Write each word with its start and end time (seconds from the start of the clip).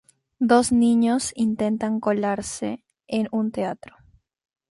Dos 0.39 0.71
niños 0.71 1.31
intentan 1.35 1.99
colarse 1.99 2.83
en 3.07 3.27
un 3.31 3.51
teatro. 3.51 3.97